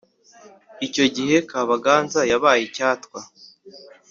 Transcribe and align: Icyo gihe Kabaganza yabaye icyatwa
Icyo 0.87 1.05
gihe 1.15 1.35
Kabaganza 1.49 2.19
yabaye 2.31 2.61
icyatwa 2.67 3.19